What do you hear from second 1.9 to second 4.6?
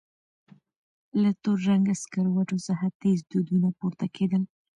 سکروټو څخه تېز دودونه پورته کېدل.